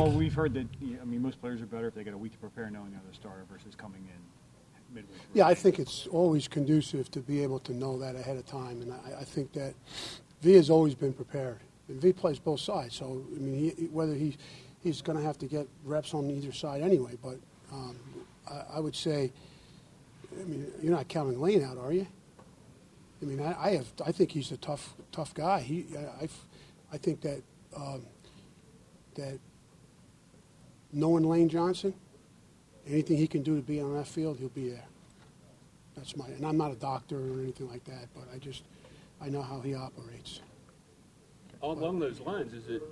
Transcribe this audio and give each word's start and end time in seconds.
Well, 0.00 0.12
we've 0.12 0.32
heard 0.32 0.54
that, 0.54 0.66
I 0.82 1.04
mean, 1.04 1.20
most 1.20 1.42
players 1.42 1.60
are 1.60 1.66
better 1.66 1.86
if 1.86 1.94
they 1.94 2.04
get 2.04 2.14
a 2.14 2.18
week 2.18 2.32
to 2.32 2.38
prepare 2.38 2.70
knowing 2.70 2.90
they're 2.90 3.02
the 3.06 3.14
starter 3.14 3.44
versus 3.52 3.74
coming 3.74 4.02
in 4.08 4.94
midway. 4.94 5.12
through. 5.12 5.28
Yeah, 5.34 5.46
I 5.46 5.52
think 5.52 5.78
it's 5.78 6.06
always 6.06 6.48
conducive 6.48 7.10
to 7.10 7.20
be 7.20 7.42
able 7.42 7.58
to 7.58 7.74
know 7.74 7.98
that 7.98 8.16
ahead 8.16 8.38
of 8.38 8.46
time, 8.46 8.80
and 8.80 8.94
I, 8.94 9.20
I 9.20 9.24
think 9.24 9.52
that 9.52 9.74
V 10.40 10.54
has 10.54 10.70
always 10.70 10.94
been 10.94 11.12
prepared. 11.12 11.58
And 11.88 12.00
V 12.00 12.14
plays 12.14 12.38
both 12.38 12.60
sides, 12.60 12.94
so 12.94 13.26
I 13.36 13.38
mean, 13.40 13.74
he, 13.76 13.84
whether 13.88 14.14
he 14.14 14.38
he's 14.82 15.02
going 15.02 15.18
to 15.18 15.24
have 15.24 15.36
to 15.36 15.46
get 15.46 15.68
reps 15.84 16.14
on 16.14 16.30
either 16.30 16.52
side 16.52 16.80
anyway. 16.80 17.18
But 17.22 17.36
um, 17.70 17.98
I, 18.50 18.76
I 18.76 18.80
would 18.80 18.96
say, 18.96 19.30
I 20.32 20.44
mean, 20.44 20.66
you're 20.80 20.94
not 20.94 21.08
counting 21.08 21.38
Lane 21.38 21.62
out, 21.62 21.76
are 21.76 21.92
you? 21.92 22.06
I 23.20 23.26
mean, 23.26 23.42
I, 23.42 23.54
I 23.62 23.70
have 23.72 23.92
I 24.06 24.12
think 24.12 24.32
he's 24.32 24.50
a 24.50 24.56
tough 24.56 24.94
tough 25.12 25.34
guy. 25.34 25.60
He 25.60 25.84
I, 25.94 26.24
I, 26.24 26.28
I 26.94 26.96
think 26.96 27.20
that 27.20 27.42
um, 27.76 28.06
that 29.16 29.38
knowing 30.92 31.24
Lane 31.24 31.48
Johnson, 31.48 31.94
anything 32.86 33.16
he 33.16 33.26
can 33.26 33.42
do 33.42 33.56
to 33.56 33.62
be 33.62 33.80
on 33.80 33.94
that 33.96 34.06
field, 34.06 34.38
he'll 34.38 34.48
be 34.48 34.70
there. 34.70 34.84
That's 35.96 36.16
my, 36.16 36.26
and 36.26 36.44
I'm 36.46 36.56
not 36.56 36.72
a 36.72 36.76
doctor 36.76 37.16
or 37.16 37.40
anything 37.40 37.68
like 37.68 37.84
that, 37.84 38.08
but 38.14 38.24
I 38.34 38.38
just, 38.38 38.62
I 39.20 39.28
know 39.28 39.42
how 39.42 39.60
he 39.60 39.74
operates. 39.74 40.40
Along 41.62 41.98
those 41.98 42.20
lines, 42.20 42.54
is 42.54 42.68
it, 42.68 42.82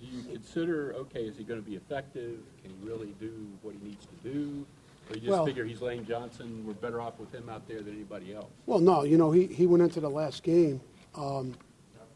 do 0.00 0.06
you 0.06 0.22
consider, 0.22 0.94
okay, 0.94 1.24
is 1.24 1.36
he 1.36 1.44
going 1.44 1.62
to 1.62 1.68
be 1.68 1.76
effective? 1.76 2.38
Can 2.62 2.70
he 2.70 2.88
really 2.88 3.14
do 3.20 3.46
what 3.62 3.74
he 3.74 3.88
needs 3.88 4.06
to 4.06 4.28
do? 4.28 4.66
Or 5.10 5.14
you 5.14 5.20
just 5.20 5.30
Well- 5.30 5.46
figure 5.46 5.64
he's 5.64 5.82
Lane 5.82 6.04
Johnson, 6.06 6.64
we're 6.66 6.74
better 6.74 7.00
off 7.00 7.18
with 7.18 7.32
him 7.32 7.48
out 7.48 7.68
there 7.68 7.82
than 7.82 7.94
anybody 7.94 8.34
else? 8.34 8.50
Well, 8.64 8.78
no, 8.78 9.04
you 9.04 9.18
know, 9.18 9.30
he, 9.30 9.46
he 9.46 9.66
went 9.66 9.82
into 9.82 10.00
the 10.00 10.10
last 10.10 10.42
game 10.42 10.80
um, 11.14 11.54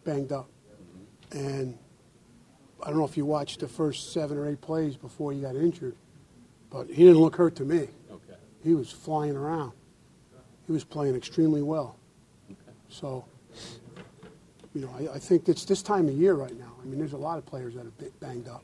banged 0.04 0.32
up. 0.32 0.48
And 1.32 1.78
I 2.82 2.88
don't 2.88 2.98
know 2.98 3.04
if 3.04 3.16
you 3.16 3.24
watched 3.26 3.60
the 3.60 3.68
first 3.68 4.12
seven 4.12 4.36
or 4.38 4.48
eight 4.48 4.60
plays 4.60 4.96
before 4.96 5.32
he 5.32 5.40
got 5.40 5.56
injured, 5.56 5.96
but 6.70 6.86
he 6.88 7.04
didn't 7.04 7.18
look 7.20 7.36
hurt 7.36 7.56
to 7.56 7.64
me. 7.64 7.88
Okay, 8.10 8.38
He 8.62 8.74
was 8.74 8.90
flying 8.90 9.36
around. 9.36 9.72
He 10.66 10.72
was 10.72 10.84
playing 10.84 11.16
extremely 11.16 11.62
well. 11.62 11.96
okay. 12.50 12.72
So, 12.88 13.24
you 14.74 14.82
know, 14.82 14.90
I, 14.96 15.14
I 15.14 15.18
think 15.18 15.48
it's 15.48 15.64
this 15.64 15.82
time 15.82 16.08
of 16.08 16.14
year 16.14 16.34
right 16.34 16.56
now. 16.58 16.72
I 16.80 16.86
mean, 16.86 16.98
there's 16.98 17.12
a 17.12 17.18
lot 17.18 17.38
of 17.38 17.46
players 17.46 17.74
that 17.74 17.86
are 17.86 17.90
bit 17.90 18.18
banged 18.20 18.48
up. 18.48 18.62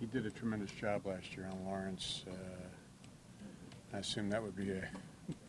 He 0.00 0.06
did 0.06 0.26
a 0.26 0.30
tremendous 0.30 0.70
job 0.70 1.06
last 1.06 1.36
year 1.36 1.48
on 1.50 1.64
Lawrence. 1.64 2.24
Uh, 2.28 3.96
I 3.96 3.98
assume 3.98 4.28
that 4.30 4.42
would 4.42 4.56
be 4.56 4.70
a, 4.70 4.88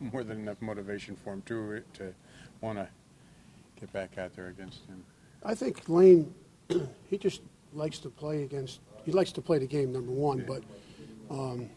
more 0.00 0.24
than 0.24 0.38
enough 0.38 0.60
motivation 0.60 1.16
for 1.16 1.32
him 1.32 1.42
too 1.42 1.82
to 1.94 2.14
want 2.60 2.78
to 2.78 2.88
get 3.78 3.92
back 3.92 4.18
out 4.18 4.34
there 4.34 4.48
against 4.48 4.86
him. 4.86 5.04
I 5.44 5.54
think 5.54 5.88
Lane, 5.88 6.32
he 7.08 7.18
just 7.18 7.42
likes 7.72 7.98
to 8.00 8.10
play 8.10 8.42
against. 8.42 8.80
He 9.04 9.12
likes 9.12 9.32
to 9.32 9.40
play 9.40 9.58
the 9.58 9.66
game, 9.66 9.92
number 9.92 10.12
one. 10.12 10.44
But 10.46 10.62
um, 11.30 11.70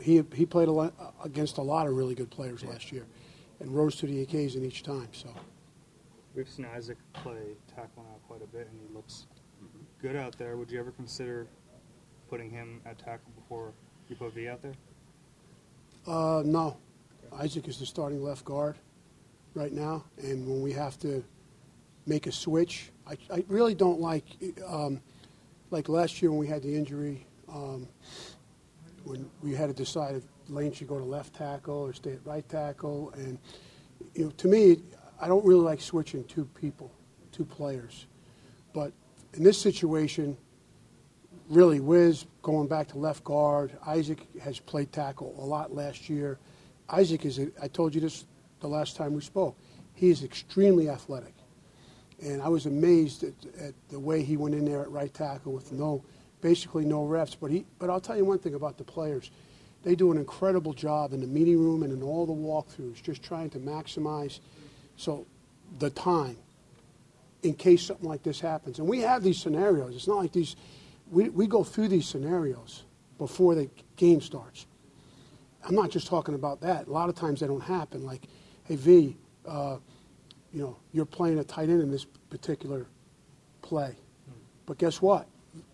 he 0.00 0.22
he 0.34 0.46
played 0.46 0.68
a 0.68 0.72
lot, 0.72 0.94
against 1.24 1.58
a 1.58 1.62
lot 1.62 1.86
of 1.86 1.94
really 1.94 2.14
good 2.14 2.30
players 2.30 2.64
last 2.64 2.92
year, 2.92 3.06
and 3.60 3.74
rose 3.74 3.96
to 3.96 4.06
the 4.06 4.22
occasion 4.22 4.64
each 4.64 4.82
time. 4.82 5.08
So 5.12 5.28
We've 6.34 6.48
seen 6.48 6.66
Isaac 6.66 6.98
play 7.14 7.56
tackle 7.74 8.04
now 8.04 8.16
quite 8.28 8.42
a 8.42 8.46
bit, 8.46 8.68
and 8.70 8.78
he 8.86 8.94
looks 8.94 9.26
good 10.02 10.16
out 10.16 10.36
there. 10.36 10.58
Would 10.58 10.70
you 10.70 10.78
ever 10.78 10.90
consider 10.90 11.46
putting 12.28 12.50
him 12.50 12.82
at 12.84 12.98
tackle 12.98 13.32
before 13.34 13.72
you 14.10 14.16
put 14.16 14.34
V 14.34 14.48
out 14.48 14.60
there? 14.60 14.74
uh, 16.06 16.42
no, 16.44 16.76
Isaac 17.32 17.66
is 17.68 17.78
the 17.78 17.86
starting 17.86 18.22
left 18.22 18.44
guard 18.44 18.76
right 19.54 19.72
now, 19.72 20.04
and 20.18 20.46
when 20.46 20.60
we 20.60 20.72
have 20.72 20.98
to 21.00 21.24
make 22.06 22.26
a 22.26 22.32
switch, 22.32 22.90
I, 23.06 23.16
I 23.32 23.44
really 23.48 23.74
don't 23.74 24.00
like 24.00 24.24
um, 24.66 25.00
like 25.70 25.88
last 25.88 26.22
year 26.22 26.30
when 26.30 26.40
we 26.40 26.46
had 26.46 26.62
the 26.62 26.74
injury. 26.74 27.26
Um, 27.48 27.88
when 29.06 29.30
we 29.40 29.54
had 29.54 29.68
to 29.68 29.72
decide 29.72 30.16
if 30.16 30.24
Lane 30.48 30.72
should 30.72 30.88
go 30.88 30.98
to 30.98 31.04
left 31.04 31.34
tackle 31.34 31.76
or 31.76 31.92
stay 31.92 32.12
at 32.12 32.26
right 32.26 32.46
tackle. 32.48 33.12
And, 33.16 33.38
you 34.14 34.24
know, 34.24 34.30
to 34.30 34.48
me, 34.48 34.82
I 35.20 35.28
don't 35.28 35.44
really 35.44 35.60
like 35.60 35.80
switching 35.80 36.24
two 36.24 36.44
people, 36.60 36.90
two 37.30 37.44
players. 37.44 38.06
But 38.72 38.92
in 39.34 39.44
this 39.44 39.60
situation, 39.60 40.36
really, 41.48 41.78
Wiz 41.78 42.26
going 42.42 42.66
back 42.66 42.88
to 42.88 42.98
left 42.98 43.22
guard. 43.22 43.78
Isaac 43.86 44.26
has 44.42 44.58
played 44.58 44.92
tackle 44.92 45.36
a 45.38 45.44
lot 45.44 45.72
last 45.72 46.10
year. 46.10 46.38
Isaac 46.90 47.24
is, 47.24 47.38
a, 47.38 47.48
I 47.62 47.68
told 47.68 47.94
you 47.94 48.00
this 48.00 48.24
the 48.58 48.68
last 48.68 48.96
time 48.96 49.14
we 49.14 49.20
spoke, 49.20 49.56
he 49.94 50.10
is 50.10 50.24
extremely 50.24 50.90
athletic. 50.90 51.34
And 52.22 52.40
I 52.40 52.48
was 52.48 52.66
amazed 52.66 53.24
at, 53.24 53.34
at 53.60 53.74
the 53.88 54.00
way 54.00 54.22
he 54.22 54.36
went 54.36 54.54
in 54.54 54.64
there 54.64 54.82
at 54.82 54.90
right 54.90 55.12
tackle 55.12 55.52
with 55.52 55.72
no, 55.72 56.02
basically 56.40 56.84
no 56.84 57.04
reps. 57.04 57.34
But 57.34 57.50
he, 57.50 57.66
but 57.78 57.90
I'll 57.90 58.00
tell 58.00 58.16
you 58.16 58.24
one 58.24 58.38
thing 58.38 58.54
about 58.54 58.78
the 58.78 58.84
players, 58.84 59.30
they 59.82 59.94
do 59.94 60.10
an 60.10 60.18
incredible 60.18 60.72
job 60.72 61.12
in 61.12 61.20
the 61.20 61.26
meeting 61.26 61.58
room 61.58 61.82
and 61.82 61.92
in 61.92 62.02
all 62.02 62.26
the 62.26 62.32
walkthroughs, 62.32 63.02
just 63.02 63.22
trying 63.22 63.50
to 63.50 63.58
maximize, 63.58 64.40
so 64.96 65.26
the 65.78 65.90
time, 65.90 66.36
in 67.42 67.54
case 67.54 67.82
something 67.82 68.08
like 68.08 68.22
this 68.22 68.40
happens. 68.40 68.78
And 68.78 68.88
we 68.88 69.00
have 69.00 69.22
these 69.22 69.38
scenarios. 69.38 69.94
It's 69.94 70.08
not 70.08 70.16
like 70.16 70.32
these. 70.32 70.56
We 71.10 71.28
we 71.28 71.46
go 71.46 71.62
through 71.62 71.88
these 71.88 72.08
scenarios 72.08 72.84
before 73.18 73.54
the 73.54 73.70
game 73.96 74.20
starts. 74.20 74.66
I'm 75.64 75.74
not 75.74 75.90
just 75.90 76.06
talking 76.06 76.34
about 76.34 76.60
that. 76.62 76.86
A 76.86 76.90
lot 76.90 77.08
of 77.08 77.14
times 77.14 77.40
they 77.40 77.46
don't 77.46 77.62
happen. 77.62 78.04
Like, 78.04 78.26
hey 78.64 78.76
V, 78.76 79.16
uh, 79.46 79.76
you 80.56 80.62
know, 80.62 80.74
you're 80.92 81.04
playing 81.04 81.38
a 81.38 81.44
tight 81.44 81.68
end 81.68 81.82
in 81.82 81.90
this 81.90 82.06
particular 82.30 82.86
play. 83.60 83.94
But 84.64 84.78
guess 84.78 85.02
what? 85.02 85.26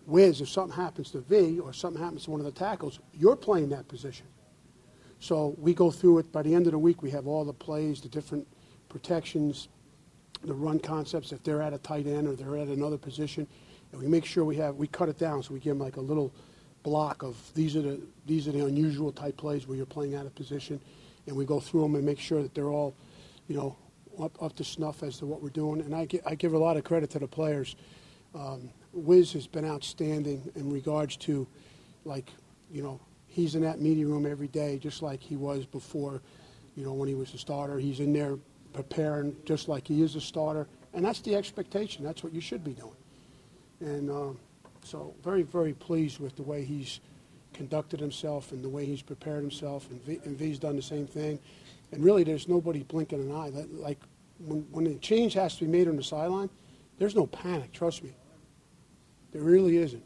Wiz, 0.07 0.41
if 0.41 0.49
something 0.49 0.75
happens 0.75 1.09
to 1.11 1.21
V 1.21 1.61
or 1.61 1.71
something 1.71 2.03
happens 2.03 2.25
to 2.25 2.31
one 2.31 2.41
of 2.41 2.45
the 2.45 2.51
tackles, 2.51 2.99
you're 3.13 3.37
playing 3.37 3.69
that 3.69 3.87
position. 3.87 4.25
So 5.21 5.55
we 5.57 5.73
go 5.73 5.89
through 5.89 6.17
it. 6.17 6.33
By 6.33 6.41
the 6.41 6.53
end 6.53 6.65
of 6.65 6.73
the 6.73 6.79
week, 6.79 7.01
we 7.01 7.09
have 7.11 7.27
all 7.27 7.45
the 7.45 7.53
plays, 7.53 8.01
the 8.01 8.09
different 8.09 8.45
protections, 8.89 9.69
the 10.43 10.53
run 10.53 10.79
concepts. 10.79 11.31
If 11.31 11.41
they're 11.43 11.61
at 11.61 11.71
a 11.71 11.77
tight 11.77 12.05
end 12.05 12.27
or 12.27 12.35
they're 12.35 12.57
at 12.57 12.67
another 12.67 12.97
position, 12.97 13.47
and 13.93 14.01
we 14.01 14.07
make 14.07 14.25
sure 14.25 14.43
we 14.43 14.57
have 14.57 14.75
we 14.75 14.87
cut 14.87 15.07
it 15.07 15.17
down 15.17 15.43
so 15.43 15.53
we 15.53 15.61
give 15.61 15.77
them 15.77 15.79
like 15.79 15.95
a 15.95 16.01
little 16.01 16.33
block 16.83 17.23
of 17.23 17.37
these 17.55 17.77
are 17.77 17.81
the 17.81 18.01
these 18.25 18.49
are 18.49 18.51
the 18.51 18.65
unusual 18.65 19.13
type 19.13 19.37
plays 19.37 19.65
where 19.65 19.77
you're 19.77 19.85
playing 19.85 20.13
out 20.13 20.25
of 20.25 20.35
position, 20.35 20.77
and 21.25 21.37
we 21.37 21.45
go 21.45 21.61
through 21.61 21.83
them 21.83 21.95
and 21.95 22.05
make 22.05 22.19
sure 22.19 22.41
that 22.41 22.53
they're 22.53 22.69
all, 22.69 22.93
you 23.47 23.55
know, 23.55 23.77
up, 24.19 24.41
up 24.41 24.55
to 24.57 24.63
snuff 24.63 25.03
as 25.03 25.17
to 25.19 25.25
what 25.25 25.41
we're 25.41 25.49
doing. 25.49 25.81
And 25.81 25.95
I, 25.95 26.07
I 26.25 26.35
give 26.35 26.53
a 26.53 26.57
lot 26.57 26.77
of 26.77 26.83
credit 26.83 27.09
to 27.11 27.19
the 27.19 27.27
players. 27.27 27.75
Um, 28.35 28.69
Wiz 28.93 29.33
has 29.33 29.47
been 29.47 29.65
outstanding 29.65 30.51
in 30.55 30.71
regards 30.71 31.17
to, 31.17 31.47
like, 32.05 32.31
you 32.71 32.83
know, 32.83 32.99
he's 33.27 33.55
in 33.55 33.61
that 33.61 33.79
meeting 33.79 34.09
room 34.09 34.25
every 34.25 34.47
day, 34.47 34.77
just 34.77 35.01
like 35.01 35.21
he 35.21 35.35
was 35.35 35.65
before, 35.65 36.21
you 36.75 36.83
know, 36.85 36.93
when 36.93 37.07
he 37.07 37.15
was 37.15 37.33
a 37.33 37.37
starter. 37.37 37.79
He's 37.79 37.99
in 37.99 38.13
there 38.13 38.37
preparing 38.73 39.35
just 39.45 39.67
like 39.67 39.87
he 39.87 40.01
is 40.01 40.15
a 40.15 40.21
starter, 40.21 40.67
and 40.93 41.05
that's 41.05 41.21
the 41.21 41.35
expectation. 41.35 42.03
That's 42.03 42.23
what 42.23 42.33
you 42.33 42.41
should 42.41 42.63
be 42.63 42.73
doing. 42.73 42.95
And 43.79 44.09
um, 44.09 44.39
so, 44.83 45.13
very, 45.23 45.43
very 45.43 45.73
pleased 45.73 46.19
with 46.19 46.35
the 46.35 46.43
way 46.43 46.63
he's 46.63 46.99
conducted 47.53 47.99
himself 47.99 48.51
and 48.51 48.63
the 48.63 48.69
way 48.69 48.85
he's 48.85 49.01
prepared 49.01 49.41
himself. 49.41 49.89
And, 49.91 50.03
v, 50.03 50.19
and 50.25 50.37
V's 50.37 50.59
done 50.59 50.75
the 50.75 50.81
same 50.81 51.07
thing. 51.07 51.39
And 51.93 52.03
really, 52.03 52.23
there's 52.23 52.47
nobody 52.47 52.83
blinking 52.83 53.19
an 53.19 53.35
eye. 53.35 53.49
That, 53.51 53.73
like 53.73 53.99
when, 54.39 54.65
when 54.71 54.87
a 54.87 54.95
change 54.95 55.33
has 55.33 55.55
to 55.57 55.65
be 55.65 55.71
made 55.71 55.87
on 55.87 55.95
the 55.95 56.03
sideline, 56.03 56.49
there's 56.97 57.15
no 57.15 57.27
panic. 57.27 57.71
Trust 57.71 58.03
me. 58.03 58.11
There 59.31 59.41
really 59.41 59.77
isn't. 59.77 60.03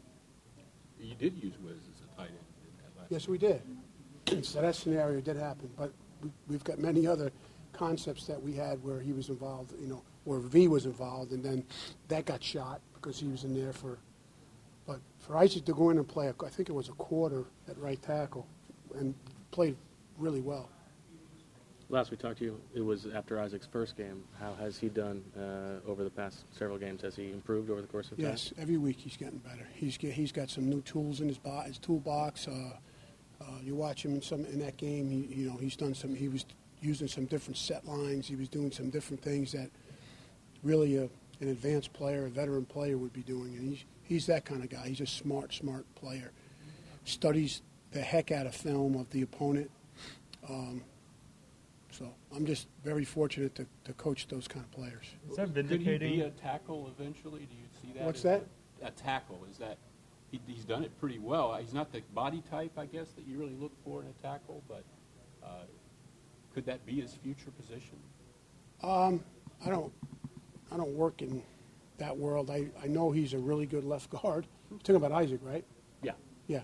You 1.00 1.14
did 1.14 1.42
use 1.42 1.54
Wiz 1.62 1.76
as 1.76 2.00
a 2.00 2.16
tight 2.16 2.28
end 2.28 2.38
in 2.62 2.70
that 2.82 3.00
last. 3.00 3.10
Yes, 3.10 3.28
we 3.28 3.38
did. 3.38 3.62
so 4.44 4.60
that 4.60 4.74
scenario 4.74 5.20
did 5.20 5.36
happen. 5.36 5.70
But 5.76 5.92
we, 6.22 6.30
we've 6.48 6.64
got 6.64 6.78
many 6.78 7.06
other 7.06 7.30
concepts 7.72 8.26
that 8.26 8.42
we 8.42 8.52
had 8.52 8.82
where 8.82 9.00
he 9.00 9.12
was 9.12 9.28
involved, 9.28 9.72
you 9.80 9.86
know, 9.86 10.02
where 10.24 10.40
V 10.40 10.68
was 10.68 10.86
involved, 10.86 11.32
and 11.32 11.42
then 11.42 11.64
that 12.08 12.24
got 12.24 12.42
shot 12.42 12.80
because 12.94 13.18
he 13.18 13.28
was 13.28 13.44
in 13.44 13.54
there 13.54 13.72
for. 13.72 13.98
But 14.86 15.00
for 15.18 15.36
Isaac 15.36 15.64
to 15.66 15.72
go 15.72 15.90
in 15.90 15.98
and 15.98 16.08
play, 16.08 16.28
I 16.28 16.48
think 16.48 16.68
it 16.68 16.72
was 16.72 16.88
a 16.88 16.92
quarter 16.92 17.44
at 17.68 17.78
right 17.78 18.00
tackle, 18.02 18.46
and 18.98 19.14
played 19.50 19.76
really 20.18 20.40
well. 20.40 20.68
Last 21.90 22.10
we 22.10 22.18
talked 22.18 22.38
to 22.38 22.44
you, 22.44 22.60
it 22.74 22.82
was 22.82 23.06
after 23.14 23.40
Isaac's 23.40 23.66
first 23.66 23.96
game. 23.96 24.22
How 24.38 24.52
has 24.54 24.76
he 24.78 24.90
done 24.90 25.24
uh, 25.34 25.88
over 25.88 26.04
the 26.04 26.10
past 26.10 26.44
several 26.50 26.76
games? 26.76 27.00
Has 27.00 27.16
he 27.16 27.30
improved 27.30 27.70
over 27.70 27.80
the 27.80 27.86
course 27.86 28.10
of 28.10 28.18
time? 28.18 28.26
Yes, 28.26 28.52
every 28.58 28.76
week 28.76 28.98
he's 28.98 29.16
getting 29.16 29.38
better. 29.38 29.66
He's 29.74 29.96
get, 29.96 30.12
he's 30.12 30.30
got 30.30 30.50
some 30.50 30.68
new 30.68 30.82
tools 30.82 31.20
in 31.22 31.28
his, 31.28 31.38
bo- 31.38 31.62
his 31.62 31.78
toolbox. 31.78 32.46
Uh, 32.46 32.72
uh, 33.40 33.44
you 33.62 33.74
watch 33.74 34.04
him 34.04 34.14
in 34.14 34.20
some 34.20 34.44
in 34.44 34.58
that 34.58 34.76
game. 34.76 35.10
He, 35.10 35.34
you 35.34 35.50
know 35.50 35.56
he's 35.56 35.76
done 35.76 35.94
some. 35.94 36.14
He 36.14 36.28
was 36.28 36.44
using 36.82 37.08
some 37.08 37.24
different 37.24 37.56
set 37.56 37.86
lines. 37.86 38.28
He 38.28 38.36
was 38.36 38.50
doing 38.50 38.70
some 38.70 38.90
different 38.90 39.22
things 39.22 39.52
that 39.52 39.70
really 40.62 40.96
a, 40.96 41.04
an 41.40 41.48
advanced 41.48 41.94
player, 41.94 42.26
a 42.26 42.28
veteran 42.28 42.66
player 42.66 42.98
would 42.98 43.14
be 43.14 43.22
doing. 43.22 43.56
And 43.56 43.70
he's 43.70 43.84
he's 44.02 44.26
that 44.26 44.44
kind 44.44 44.62
of 44.62 44.68
guy. 44.68 44.88
He's 44.88 45.00
a 45.00 45.06
smart, 45.06 45.54
smart 45.54 45.86
player. 45.94 46.32
Studies 47.04 47.62
the 47.92 48.00
heck 48.00 48.30
out 48.30 48.46
of 48.46 48.54
film 48.54 48.94
of 48.96 49.08
the 49.10 49.22
opponent. 49.22 49.70
Um, 50.48 50.82
so 51.90 52.12
I'm 52.34 52.46
just 52.46 52.68
very 52.84 53.04
fortunate 53.04 53.54
to, 53.56 53.66
to 53.84 53.92
coach 53.94 54.28
those 54.28 54.46
kind 54.46 54.64
of 54.64 54.70
players. 54.72 55.04
Is 55.30 55.36
that 55.36 55.54
Could 55.54 55.70
he 55.70 55.98
be 55.98 56.20
a 56.22 56.30
tackle 56.30 56.92
eventually? 56.98 57.40
Do 57.50 57.56
you 57.56 57.66
see 57.82 57.98
that? 57.98 58.04
What's 58.06 58.22
that? 58.22 58.42
a- 58.82 58.84
at 58.84 58.96
tackle? 58.96 59.40
Is 59.50 59.58
that, 59.58 59.76
he, 60.30 60.40
he's 60.46 60.64
done 60.64 60.84
it 60.84 60.96
pretty 61.00 61.18
well. 61.18 61.54
He's 61.56 61.72
not 61.74 61.90
the 61.92 62.02
body 62.14 62.42
type, 62.50 62.72
I 62.78 62.86
guess, 62.86 63.10
that 63.12 63.26
you 63.26 63.38
really 63.38 63.56
look 63.58 63.72
for 63.84 64.02
in 64.02 64.08
a 64.08 64.22
tackle, 64.22 64.62
but 64.68 64.84
uh, 65.42 65.64
could 66.54 66.64
that 66.66 66.84
be 66.86 67.00
his 67.00 67.14
future 67.14 67.50
position? 67.50 67.96
Um, 68.82 69.24
I 69.66 69.70
don't, 69.70 69.92
I 70.70 70.76
don't 70.76 70.94
work 70.94 71.22
in 71.22 71.42
that 71.96 72.16
world. 72.16 72.50
I, 72.50 72.66
I 72.82 72.86
know 72.86 73.10
he's 73.10 73.32
a 73.32 73.38
really 73.38 73.66
good 73.66 73.82
left 73.84 74.10
guard. 74.10 74.46
You're 74.70 74.78
talking 74.80 74.96
about 74.96 75.12
Isaac, 75.12 75.40
right? 75.42 75.64
Yeah. 76.02 76.12
Yeah. 76.46 76.60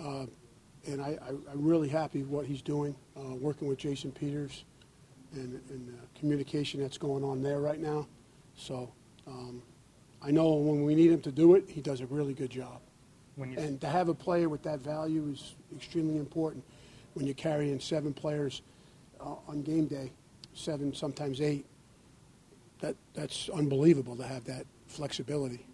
Uh, 0.00 0.26
and 0.86 1.00
I, 1.00 1.18
I, 1.22 1.30
I'm 1.52 1.62
really 1.64 1.88
happy 1.88 2.22
what 2.22 2.46
he's 2.46 2.62
doing, 2.62 2.94
uh, 3.16 3.34
working 3.34 3.68
with 3.68 3.78
Jason 3.78 4.12
Peters 4.12 4.64
and, 5.32 5.60
and 5.70 5.88
the 5.88 6.18
communication 6.18 6.80
that's 6.80 6.98
going 6.98 7.24
on 7.24 7.42
there 7.42 7.60
right 7.60 7.80
now. 7.80 8.06
So 8.56 8.90
um, 9.26 9.62
I 10.22 10.30
know 10.30 10.54
when 10.54 10.84
we 10.84 10.94
need 10.94 11.10
him 11.10 11.20
to 11.22 11.32
do 11.32 11.54
it, 11.54 11.64
he 11.68 11.80
does 11.80 12.00
a 12.00 12.06
really 12.06 12.34
good 12.34 12.50
job. 12.50 12.80
When 13.36 13.52
you 13.52 13.58
And 13.58 13.80
to 13.82 13.88
have 13.88 14.08
a 14.08 14.14
player 14.14 14.48
with 14.48 14.62
that 14.62 14.80
value 14.80 15.28
is 15.32 15.54
extremely 15.76 16.18
important 16.18 16.64
when 17.14 17.26
you're 17.26 17.34
carrying 17.34 17.78
seven 17.80 18.12
players 18.14 18.62
uh, 19.20 19.34
on 19.48 19.62
game 19.62 19.86
day, 19.86 20.12
seven, 20.54 20.94
sometimes 20.94 21.40
eight. 21.40 21.66
That, 22.80 22.94
that's 23.14 23.48
unbelievable 23.48 24.16
to 24.16 24.26
have 24.26 24.44
that 24.44 24.66
flexibility. 24.86 25.66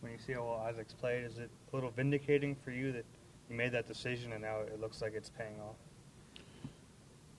when 0.00 0.12
you 0.12 0.18
see 0.18 0.32
how 0.32 0.44
well 0.44 0.66
Isaac's 0.66 0.94
played, 0.94 1.24
is 1.24 1.38
it 1.38 1.50
a 1.72 1.76
little 1.76 1.90
vindicating 1.90 2.56
for 2.64 2.70
you 2.70 2.92
that 2.92 3.04
you 3.50 3.56
made 3.56 3.72
that 3.72 3.86
decision 3.86 4.32
and 4.32 4.40
now 4.42 4.60
it 4.60 4.80
looks 4.80 5.02
like 5.02 5.12
it's 5.14 5.28
paying 5.28 5.60
off? 5.60 5.76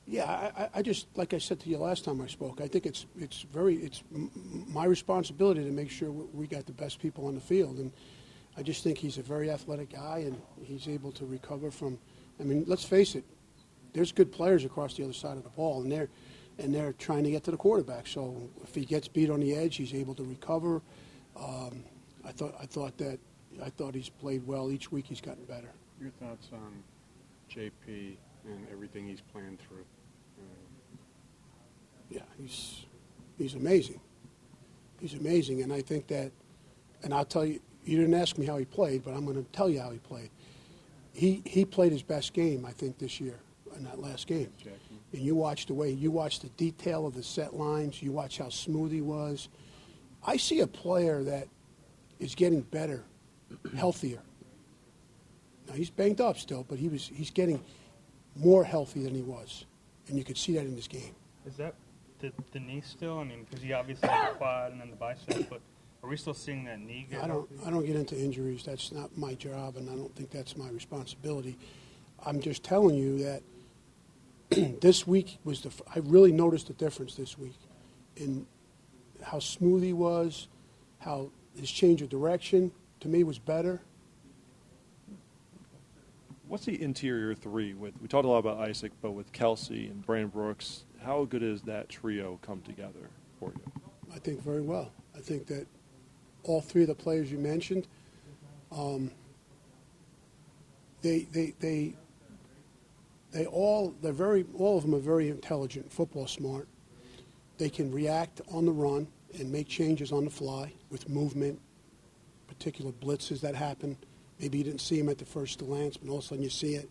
Yeah, 0.05 0.25
I, 0.25 0.69
I- 0.75 0.81
just, 0.81 1.07
like 1.15 1.33
I 1.33 1.37
said 1.37 1.59
to 1.61 1.69
you 1.69 1.77
last 1.77 2.03
time 2.03 2.21
I 2.21 2.27
spoke, 2.27 2.59
I 2.59 2.67
think 2.67 2.85
it's, 2.85 3.05
it's 3.17 3.43
very, 3.43 3.75
it's 3.75 4.03
my 4.67 4.85
responsibility 4.85 5.63
to 5.63 5.71
make 5.71 5.89
sure 5.89 6.11
we 6.11 6.47
got 6.47 6.65
the 6.65 6.73
best 6.73 6.99
people 6.99 7.27
on 7.27 7.35
the 7.35 7.41
field. 7.41 7.77
And 7.77 7.91
I 8.57 8.63
just 8.63 8.83
think 8.83 8.97
he's 8.97 9.17
a 9.17 9.21
very 9.21 9.49
athletic 9.49 9.93
guy 9.93 10.23
and 10.25 10.39
he's 10.61 10.87
able 10.87 11.11
to 11.13 11.25
recover 11.25 11.71
from, 11.71 11.97
I 12.39 12.43
mean, 12.43 12.65
let's 12.67 12.83
face 12.83 13.15
it, 13.15 13.23
there's 13.93 14.11
good 14.11 14.31
players 14.31 14.65
across 14.65 14.95
the 14.95 15.03
other 15.03 15.13
side 15.13 15.37
of 15.37 15.43
the 15.43 15.49
ball 15.49 15.81
and 15.81 15.91
they're, 15.91 16.09
and 16.59 16.75
they're 16.75 16.93
trying 16.93 17.23
to 17.23 17.31
get 17.31 17.43
to 17.45 17.51
the 17.51 17.57
quarterback. 17.57 18.05
So 18.07 18.49
if 18.63 18.75
he 18.75 18.83
gets 18.83 19.07
beat 19.07 19.29
on 19.29 19.39
the 19.39 19.55
edge, 19.55 19.77
he's 19.77 19.93
able 19.93 20.13
to 20.15 20.23
recover. 20.23 20.81
Um, 21.37 21.83
I 22.25 22.31
thought, 22.33 22.55
I 22.59 22.65
thought 22.65 22.97
that, 22.97 23.19
I 23.63 23.69
thought 23.69 23.95
he's 23.95 24.09
played 24.09 24.45
well. 24.45 24.71
Each 24.71 24.91
week 24.91 25.05
he's 25.07 25.21
gotten 25.21 25.43
better. 25.45 25.69
Your 26.01 26.09
thoughts 26.19 26.47
on 26.51 26.83
JP 27.47 28.15
and 28.45 28.67
everything 28.71 29.07
he's 29.07 29.21
planned 29.21 29.59
through? 29.59 29.85
Yeah, 32.09 32.21
he's 32.39 32.85
he's 33.37 33.53
amazing. 33.53 33.99
He's 34.99 35.13
amazing, 35.13 35.61
and 35.61 35.71
I 35.71 35.81
think 35.81 36.07
that, 36.07 36.31
and 37.03 37.13
I'll 37.13 37.25
tell 37.25 37.45
you, 37.45 37.59
you 37.85 37.97
didn't 37.97 38.15
ask 38.15 38.37
me 38.37 38.45
how 38.47 38.57
he 38.57 38.65
played, 38.65 39.03
but 39.03 39.13
I'm 39.13 39.25
going 39.25 39.43
to 39.43 39.49
tell 39.51 39.69
you 39.69 39.79
how 39.79 39.91
he 39.91 39.99
played. 39.99 40.31
He 41.13 41.43
he 41.45 41.65
played 41.65 41.91
his 41.91 42.01
best 42.01 42.33
game, 42.33 42.65
I 42.65 42.71
think, 42.71 42.97
this 42.97 43.21
year 43.21 43.39
in 43.75 43.83
that 43.83 43.99
last 43.99 44.25
game. 44.25 44.51
And 45.13 45.21
you 45.21 45.35
watched 45.35 45.67
the 45.67 45.75
way 45.75 45.91
you 45.91 46.09
watched 46.09 46.41
the 46.41 46.49
detail 46.49 47.05
of 47.05 47.13
the 47.13 47.23
set 47.23 47.53
lines. 47.53 48.01
You 48.01 48.11
watch 48.11 48.39
how 48.39 48.49
smooth 48.49 48.91
he 48.91 49.01
was. 49.01 49.49
I 50.25 50.37
see 50.37 50.61
a 50.61 50.67
player 50.67 51.23
that 51.23 51.47
is 52.19 52.33
getting 52.33 52.61
better, 52.61 53.03
healthier. 53.75 54.21
Now 55.71 55.77
he's 55.77 55.89
banged 55.89 56.19
up 56.19 56.37
still, 56.37 56.65
but 56.67 56.79
he 56.79 56.89
was 56.89 57.09
he's 57.13 57.31
getting 57.31 57.63
more 58.35 58.65
healthy 58.65 59.03
than 59.03 59.15
he 59.15 59.21
was, 59.21 59.65
and 60.09 60.17
you 60.17 60.23
could 60.25 60.37
see 60.37 60.53
that 60.55 60.65
in 60.65 60.75
his 60.75 60.87
game. 60.87 61.15
Is 61.45 61.55
that 61.55 61.75
the, 62.19 62.33
the 62.51 62.59
knee 62.59 62.81
still? 62.85 63.19
I 63.19 63.23
mean, 63.23 63.45
because 63.45 63.63
he 63.63 63.71
obviously 63.71 64.09
had 64.09 64.33
the 64.33 64.35
quad 64.35 64.73
and 64.73 64.81
then 64.81 64.89
the 64.89 64.97
bicep, 64.97 65.49
but 65.49 65.61
are 66.03 66.09
we 66.09 66.17
still 66.17 66.33
seeing 66.33 66.65
that 66.65 66.81
knee 66.81 67.07
get 67.09 67.23
I 67.23 67.27
don't, 67.27 67.49
healthy? 67.49 67.65
I 67.65 67.69
don't 67.69 67.85
get 67.85 67.95
into 67.95 68.19
injuries. 68.19 68.63
That's 68.65 68.91
not 68.91 69.17
my 69.17 69.33
job, 69.35 69.77
and 69.77 69.89
I 69.89 69.95
don't 69.95 70.13
think 70.13 70.29
that's 70.29 70.57
my 70.57 70.69
responsibility. 70.71 71.57
I'm 72.25 72.41
just 72.41 72.63
telling 72.65 72.95
you 72.95 73.19
that 73.19 74.81
this 74.81 75.07
week 75.07 75.37
was 75.45 75.61
the 75.61 75.71
I 75.95 75.99
really 75.99 76.33
noticed 76.33 76.67
the 76.67 76.73
difference 76.73 77.15
this 77.15 77.37
week 77.37 77.55
in 78.17 78.45
how 79.23 79.39
smooth 79.39 79.83
he 79.83 79.93
was, 79.93 80.49
how 80.99 81.29
his 81.57 81.71
change 81.71 82.01
of 82.01 82.09
direction 82.09 82.73
to 82.99 83.07
me 83.07 83.23
was 83.23 83.39
better. 83.39 83.81
What's 86.51 86.65
the 86.65 86.81
interior 86.81 87.33
three? 87.33 87.73
With 87.73 87.93
we 88.01 88.09
talked 88.09 88.25
a 88.25 88.27
lot 88.27 88.39
about 88.39 88.59
Isaac, 88.59 88.91
but 89.01 89.11
with 89.11 89.31
Kelce 89.31 89.89
and 89.89 90.05
Brandon 90.05 90.27
Brooks, 90.27 90.83
how 91.01 91.23
good 91.23 91.43
is 91.43 91.61
that 91.61 91.87
trio 91.87 92.39
come 92.41 92.59
together 92.63 93.09
for 93.39 93.53
you? 93.55 93.81
I 94.13 94.19
think 94.19 94.43
very 94.43 94.59
well. 94.59 94.91
I 95.15 95.21
think 95.21 95.47
that 95.47 95.65
all 96.43 96.59
three 96.59 96.81
of 96.81 96.89
the 96.89 96.93
players 96.93 97.31
you 97.31 97.37
mentioned, 97.37 97.87
um, 98.69 99.11
they, 101.01 101.19
they, 101.31 101.53
they, 101.61 101.93
they 103.31 103.45
all, 103.45 103.95
they're 104.01 104.11
very, 104.11 104.45
all 104.57 104.75
of 104.75 104.83
them 104.83 104.93
are 104.93 104.99
very 104.99 105.29
intelligent, 105.29 105.89
football 105.89 106.27
smart. 106.27 106.67
They 107.59 107.69
can 107.69 107.89
react 107.93 108.41
on 108.51 108.65
the 108.65 108.73
run 108.73 109.07
and 109.39 109.49
make 109.49 109.69
changes 109.69 110.11
on 110.11 110.25
the 110.25 110.31
fly 110.31 110.73
with 110.89 111.07
movement, 111.07 111.61
particular 112.49 112.91
blitzes 112.91 113.39
that 113.39 113.55
happen. 113.55 113.95
Maybe 114.41 114.57
you 114.57 114.63
didn't 114.63 114.81
see 114.81 114.99
him 114.99 115.07
at 115.07 115.19
the 115.19 115.25
first 115.25 115.59
glance, 115.59 115.97
but 115.97 116.09
all 116.09 116.17
of 116.17 116.23
a 116.23 116.27
sudden 116.27 116.43
you 116.43 116.49
see 116.49 116.73
it. 116.73 116.89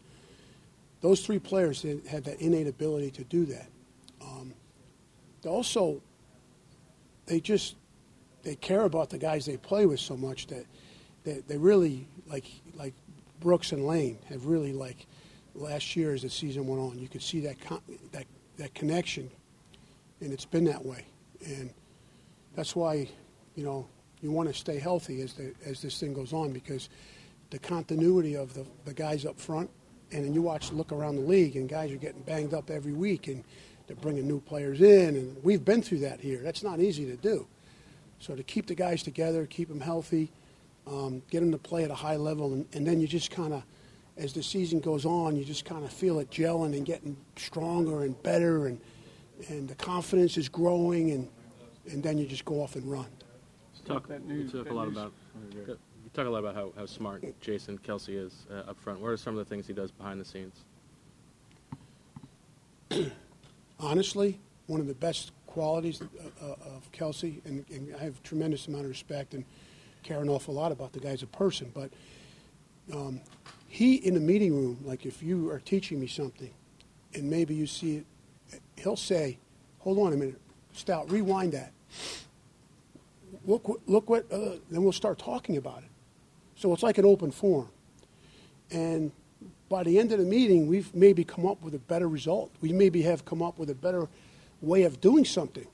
Those 1.00 1.20
three 1.26 1.40
players 1.40 1.82
they 1.82 1.98
have 2.08 2.24
that 2.24 2.40
innate 2.40 2.68
ability 2.68 3.10
to 3.12 3.24
do 3.24 3.44
that. 3.46 3.66
Um, 4.22 4.54
also 5.44 6.00
they 7.26 7.40
just 7.40 7.74
they 8.42 8.54
care 8.56 8.82
about 8.82 9.10
the 9.10 9.18
guys 9.18 9.46
they 9.46 9.56
play 9.56 9.86
with 9.86 10.00
so 10.00 10.16
much 10.16 10.46
that 10.46 10.66
that 11.24 11.48
they 11.48 11.58
really 11.58 12.06
like 12.28 12.44
like 12.76 12.94
Brooks 13.40 13.72
and 13.72 13.86
Lane 13.86 14.18
have 14.28 14.46
really 14.46 14.72
like 14.72 15.06
last 15.54 15.96
year 15.96 16.12
as 16.12 16.22
the 16.22 16.30
season 16.30 16.66
went 16.66 16.80
on. 16.80 16.98
You 16.98 17.08
could 17.08 17.22
see 17.22 17.40
that 17.40 17.60
con- 17.60 17.82
that 18.12 18.26
that 18.58 18.74
connection, 18.74 19.30
and 20.20 20.32
it's 20.32 20.44
been 20.44 20.64
that 20.64 20.84
way. 20.84 21.04
And 21.44 21.70
that's 22.54 22.76
why 22.76 23.08
you 23.54 23.64
know 23.64 23.88
you 24.20 24.30
want 24.30 24.48
to 24.48 24.54
stay 24.54 24.78
healthy 24.78 25.22
as 25.22 25.34
the 25.34 25.52
as 25.64 25.82
this 25.82 25.98
thing 25.98 26.12
goes 26.12 26.32
on 26.32 26.52
because 26.52 26.88
the 27.50 27.58
continuity 27.58 28.34
of 28.36 28.54
the 28.54 28.64
the 28.84 28.94
guys 28.94 29.24
up 29.26 29.38
front, 29.38 29.68
and 30.12 30.24
then 30.24 30.34
you 30.34 30.42
watch 30.42 30.72
look 30.72 30.92
around 30.92 31.16
the 31.16 31.22
league 31.22 31.56
and 31.56 31.68
guys 31.68 31.90
are 31.92 31.96
getting 31.96 32.22
banged 32.22 32.54
up 32.54 32.70
every 32.70 32.92
week 32.92 33.28
and 33.28 33.44
they're 33.86 33.96
bringing 33.96 34.26
new 34.26 34.40
players 34.40 34.80
in 34.80 35.16
and 35.16 35.36
we've 35.42 35.64
been 35.64 35.82
through 35.82 35.98
that 35.98 36.20
here. 36.20 36.40
That's 36.42 36.62
not 36.62 36.80
easy 36.80 37.06
to 37.06 37.16
do. 37.16 37.46
So 38.20 38.34
to 38.36 38.42
keep 38.42 38.66
the 38.66 38.74
guys 38.74 39.02
together, 39.02 39.46
keep 39.46 39.68
them 39.68 39.80
healthy, 39.80 40.30
um, 40.86 41.22
get 41.30 41.40
them 41.40 41.50
to 41.52 41.58
play 41.58 41.84
at 41.84 41.90
a 41.90 41.94
high 41.94 42.16
level, 42.16 42.52
and, 42.52 42.66
and 42.72 42.86
then 42.86 43.00
you 43.00 43.06
just 43.08 43.30
kind 43.30 43.52
of, 43.54 43.62
as 44.16 44.32
the 44.32 44.42
season 44.42 44.80
goes 44.80 45.04
on, 45.06 45.36
you 45.36 45.44
just 45.44 45.64
kind 45.64 45.84
of 45.84 45.92
feel 45.92 46.18
it 46.18 46.30
gelling 46.30 46.76
and 46.76 46.84
getting 46.84 47.16
stronger 47.36 48.02
and 48.02 48.20
better, 48.22 48.66
and 48.66 48.80
and 49.48 49.66
the 49.68 49.74
confidence 49.76 50.36
is 50.36 50.48
growing, 50.50 51.12
and 51.12 51.28
and 51.90 52.02
then 52.02 52.18
you 52.18 52.26
just 52.26 52.44
go 52.44 52.60
off 52.62 52.76
and 52.76 52.84
run. 52.90 53.06
Talk, 53.86 54.06
That 54.08 54.20
you 54.28 54.34
news- 54.34 54.52
talk 54.52 54.64
that 54.64 54.72
a 54.72 54.74
lot 54.74 54.88
news- 54.88 54.96
about 54.98 55.12
good. 55.64 55.78
You 56.12 56.16
talk 56.16 56.26
a 56.26 56.30
lot 56.30 56.40
about 56.40 56.56
how, 56.56 56.72
how 56.76 56.86
smart 56.86 57.22
Jason 57.40 57.78
Kelce 57.78 58.08
is 58.08 58.46
uh, 58.50 58.70
up 58.70 58.80
front. 58.80 59.00
What 59.00 59.10
are 59.10 59.16
some 59.16 59.38
of 59.38 59.38
the 59.38 59.44
things 59.44 59.68
he 59.68 59.72
does 59.72 59.92
behind 59.92 60.20
the 60.20 60.24
scenes? 60.24 60.64
honestly, 63.78 64.40
one 64.66 64.80
of 64.80 64.88
the 64.88 64.94
best 64.94 65.30
qualities 65.46 66.02
uh, 66.02 66.44
uh, 66.44 66.76
of 66.76 66.90
Kelce, 66.90 67.44
and, 67.44 67.64
and 67.70 67.94
I 67.94 68.02
have 68.02 68.18
a 68.18 68.22
tremendous 68.26 68.66
amount 68.66 68.84
of 68.84 68.90
respect 68.90 69.34
and 69.34 69.44
care 70.02 70.20
an 70.20 70.28
awful 70.28 70.52
lot 70.52 70.72
about 70.72 70.92
the 70.92 70.98
guy 70.98 71.10
as 71.10 71.22
a 71.22 71.28
person, 71.28 71.70
but 71.72 71.90
um, 72.92 73.20
he 73.68 73.94
in 73.96 74.14
the 74.14 74.20
meeting 74.20 74.52
room, 74.52 74.78
like 74.84 75.06
if 75.06 75.22
you 75.22 75.48
are 75.50 75.60
teaching 75.60 76.00
me 76.00 76.08
something, 76.08 76.50
and 77.14 77.30
maybe 77.30 77.54
you 77.54 77.68
see 77.68 77.98
it, 77.98 78.60
he'll 78.76 78.96
say, 78.96 79.38
"Hold 79.78 79.98
on 79.98 80.12
a 80.12 80.16
minute, 80.16 80.40
Stout, 80.72 81.08
rewind 81.10 81.52
that. 81.52 81.72
Look, 83.46 83.80
look 83.86 84.10
what." 84.10 84.30
Uh, 84.32 84.56
then 84.70 84.82
we'll 84.82 84.92
start 84.92 85.18
talking 85.18 85.56
about 85.56 85.78
it. 85.78 85.90
So 86.60 86.74
it's 86.74 86.82
like 86.82 86.98
an 86.98 87.06
open 87.06 87.30
forum, 87.30 87.70
and 88.70 89.12
by 89.70 89.82
the 89.82 89.98
end 89.98 90.12
of 90.12 90.18
the 90.18 90.26
meeting, 90.26 90.66
we've 90.66 90.94
maybe 90.94 91.24
come 91.24 91.46
up 91.46 91.62
with 91.62 91.74
a 91.74 91.78
better 91.78 92.06
result. 92.06 92.50
We 92.60 92.70
maybe 92.70 93.00
have 93.00 93.24
come 93.24 93.40
up 93.40 93.58
with 93.58 93.70
a 93.70 93.74
better 93.74 94.08
way 94.60 94.82
of 94.82 95.00
doing 95.00 95.24
something. 95.24 95.66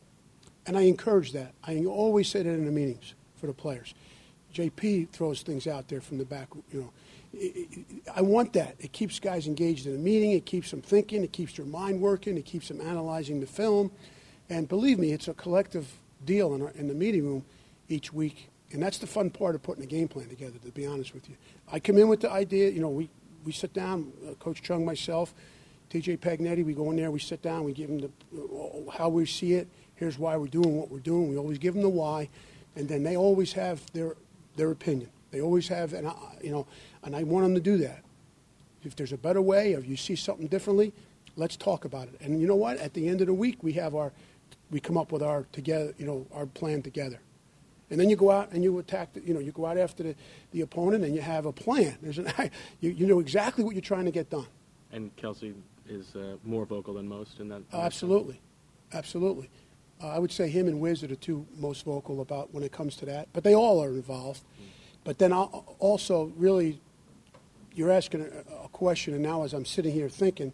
And 0.64 0.78
I 0.78 0.82
encourage 0.82 1.32
that. 1.32 1.54
I 1.64 1.84
always 1.86 2.28
say 2.28 2.44
that 2.44 2.48
in 2.48 2.66
the 2.66 2.70
meetings 2.70 3.14
for 3.34 3.48
the 3.48 3.52
players. 3.52 3.94
JP 4.54 5.10
throws 5.10 5.42
things 5.42 5.66
out 5.66 5.88
there 5.88 6.00
from 6.00 6.18
the 6.18 6.24
back, 6.24 6.50
you 6.72 6.80
know. 6.82 6.92
I- 8.14 8.22
want 8.22 8.52
that. 8.52 8.76
It 8.78 8.92
keeps 8.92 9.18
guys 9.18 9.48
engaged 9.48 9.86
in 9.86 9.92
the 9.92 9.98
meeting. 9.98 10.30
It 10.30 10.46
keeps 10.46 10.70
them 10.70 10.82
thinking. 10.82 11.24
It 11.24 11.32
keeps 11.32 11.54
their 11.54 11.66
mind 11.66 12.00
working. 12.00 12.38
It 12.38 12.44
keeps 12.44 12.68
them 12.68 12.80
analyzing 12.80 13.40
the 13.40 13.46
film. 13.46 13.90
And 14.48 14.68
believe 14.68 15.00
me, 15.00 15.12
it's 15.12 15.26
a 15.26 15.34
collective 15.34 15.98
deal 16.24 16.54
in, 16.54 16.62
our, 16.62 16.70
in 16.70 16.86
the 16.86 16.94
meeting 16.94 17.24
room 17.24 17.44
each 17.88 18.12
week. 18.12 18.50
And 18.72 18.82
that's 18.82 18.98
the 18.98 19.06
fun 19.06 19.30
part 19.30 19.54
of 19.54 19.62
putting 19.62 19.84
a 19.84 19.86
game 19.86 20.08
plan 20.08 20.28
together, 20.28 20.58
to 20.64 20.70
be 20.72 20.86
honest 20.86 21.14
with 21.14 21.28
you. 21.28 21.36
I 21.70 21.78
come 21.78 21.98
in 21.98 22.08
with 22.08 22.20
the 22.20 22.30
idea, 22.30 22.70
you 22.70 22.80
know, 22.80 22.88
we, 22.88 23.08
we 23.44 23.52
sit 23.52 23.72
down, 23.72 24.12
uh, 24.28 24.34
Coach 24.34 24.62
Chung, 24.62 24.84
myself, 24.84 25.34
TJ 25.90 26.18
Paganetti, 26.18 26.64
we 26.64 26.74
go 26.74 26.90
in 26.90 26.96
there, 26.96 27.10
we 27.10 27.20
sit 27.20 27.42
down, 27.42 27.64
we 27.64 27.72
give 27.72 27.88
them 27.88 28.00
the, 28.00 28.10
uh, 28.36 28.90
how 28.90 29.08
we 29.08 29.24
see 29.24 29.52
it. 29.54 29.68
Here's 29.94 30.18
why 30.18 30.36
we're 30.36 30.48
doing 30.48 30.76
what 30.76 30.90
we're 30.90 30.98
doing. 30.98 31.28
We 31.28 31.38
always 31.38 31.58
give 31.58 31.74
them 31.74 31.82
the 31.82 31.88
why. 31.88 32.28
And 32.74 32.88
then 32.88 33.02
they 33.02 33.16
always 33.16 33.52
have 33.52 33.80
their, 33.92 34.16
their 34.56 34.70
opinion. 34.70 35.10
They 35.30 35.40
always 35.40 35.68
have, 35.68 35.92
and 35.92 36.10
you 36.42 36.50
know, 36.50 36.66
and 37.02 37.14
I 37.14 37.22
want 37.22 37.44
them 37.44 37.54
to 37.54 37.60
do 37.60 37.78
that. 37.78 38.02
If 38.84 38.96
there's 38.96 39.12
a 39.12 39.18
better 39.18 39.42
way, 39.42 39.74
or 39.74 39.80
you 39.80 39.96
see 39.96 40.16
something 40.16 40.46
differently, 40.46 40.92
let's 41.36 41.56
talk 41.56 41.84
about 41.84 42.08
it. 42.08 42.20
And 42.20 42.40
you 42.40 42.46
know 42.46 42.56
what? 42.56 42.78
At 42.78 42.94
the 42.94 43.08
end 43.08 43.20
of 43.20 43.26
the 43.26 43.34
week, 43.34 43.62
we 43.62 43.72
have 43.74 43.94
our, 43.94 44.12
we 44.70 44.80
come 44.80 44.96
up 44.96 45.12
with 45.12 45.22
our 45.22 45.46
together, 45.52 45.94
you 45.98 46.06
know, 46.06 46.26
our 46.32 46.46
plan 46.46 46.82
together. 46.82 47.18
And 47.90 48.00
then 48.00 48.10
you 48.10 48.16
go 48.16 48.30
out 48.30 48.52
and 48.52 48.64
you 48.64 48.78
attack, 48.78 49.12
the, 49.12 49.20
you 49.20 49.32
know, 49.32 49.40
you 49.40 49.52
go 49.52 49.66
out 49.66 49.78
after 49.78 50.02
the, 50.02 50.14
the 50.52 50.62
opponent 50.62 51.04
and 51.04 51.14
you 51.14 51.20
have 51.20 51.46
a 51.46 51.52
plan. 51.52 51.96
There's 52.02 52.18
an, 52.18 52.32
you, 52.80 52.90
you 52.90 53.06
know 53.06 53.20
exactly 53.20 53.64
what 53.64 53.74
you're 53.74 53.82
trying 53.82 54.06
to 54.06 54.10
get 54.10 54.30
done. 54.30 54.46
And 54.92 55.14
Kelce 55.16 55.54
is 55.88 56.16
uh, 56.16 56.36
more 56.44 56.66
vocal 56.66 56.94
than 56.94 57.06
most 57.06 57.38
in 57.38 57.48
that. 57.48 57.62
Uh, 57.72 57.78
Absolutely, 57.78 58.40
absolutely. 58.92 59.50
Uh, 60.02 60.08
I 60.08 60.18
would 60.18 60.32
say 60.32 60.48
him 60.48 60.66
and 60.66 60.80
Wiz 60.80 61.02
are 61.02 61.06
the 61.06 61.16
two 61.16 61.46
most 61.58 61.84
vocal 61.84 62.20
about 62.20 62.52
when 62.52 62.62
it 62.62 62.72
comes 62.72 62.96
to 62.96 63.06
that, 63.06 63.28
but 63.32 63.44
they 63.44 63.54
all 63.54 63.82
are 63.82 63.88
involved. 63.88 64.42
But 65.04 65.18
then 65.18 65.32
I'll, 65.32 65.76
also, 65.78 66.32
really, 66.36 66.80
you're 67.74 67.92
asking 67.92 68.22
a, 68.22 68.64
a 68.64 68.68
question, 68.68 69.14
and 69.14 69.22
now 69.22 69.44
as 69.44 69.54
I'm 69.54 69.64
sitting 69.64 69.92
here 69.92 70.08
thinking, 70.08 70.52